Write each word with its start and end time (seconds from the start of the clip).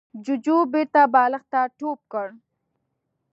جوجو 0.23 0.57
بېرته 0.73 1.01
بالښت 1.13 1.45
ته 1.51 1.61
ټوپ 1.77 1.99
کړ. 2.11 2.27